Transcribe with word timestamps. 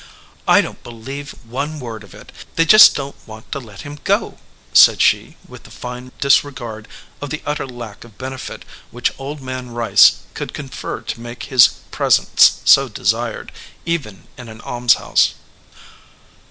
"I 0.47 0.61
don 0.61 0.73
t 0.77 0.81
believe 0.83 1.35
one 1.47 1.79
word 1.79 2.03
of 2.03 2.15
it. 2.15 2.31
They 2.55 2.65
just 2.65 2.95
don 2.95 3.11
t 3.13 3.19
want 3.27 3.51
to 3.51 3.59
let 3.59 3.81
him 3.81 3.99
go," 4.03 4.39
said 4.73 4.99
she, 4.99 5.37
with 5.47 5.67
fine 5.71 6.11
disregard 6.19 6.87
of 7.21 7.29
the 7.29 7.43
utter 7.45 7.67
lack 7.67 8.03
of 8.03 8.17
benefit 8.17 8.65
which 8.89 9.13
Old 9.19 9.41
Man 9.41 9.69
Rice 9.69 10.23
could 10.33 10.55
confer 10.55 11.01
to 11.01 11.21
make 11.21 11.43
his 11.43 11.67
presence 11.91 12.61
so 12.65 12.89
desired, 12.89 13.51
even 13.85 14.23
in 14.39 14.49
an 14.49 14.59
almshouse. 14.61 15.35